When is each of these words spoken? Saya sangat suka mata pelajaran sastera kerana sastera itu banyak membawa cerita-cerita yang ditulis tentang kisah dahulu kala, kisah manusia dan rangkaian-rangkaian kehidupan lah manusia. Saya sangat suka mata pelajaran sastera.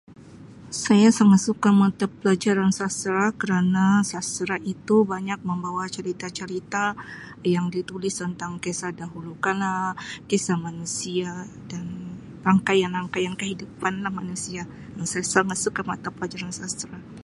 Saya 0.83 1.09
sangat 1.19 1.39
suka 1.47 1.69
mata 1.81 2.05
pelajaran 2.17 2.71
sastera 2.79 3.25
kerana 3.41 3.85
sastera 4.11 4.55
itu 4.73 4.95
banyak 5.13 5.39
membawa 5.49 5.85
cerita-cerita 5.95 6.85
yang 7.55 7.65
ditulis 7.75 8.15
tentang 8.23 8.51
kisah 8.65 8.91
dahulu 9.01 9.33
kala, 9.45 9.77
kisah 10.29 10.57
manusia 10.67 11.29
dan 11.69 11.85
rangkaian-rangkaian 12.47 13.35
kehidupan 13.41 13.93
lah 14.03 14.13
manusia. 14.19 14.63
Saya 15.11 15.21
sangat 15.35 15.57
suka 15.65 15.81
mata 15.91 16.09
pelajaran 16.17 16.49
sastera. 16.59 16.97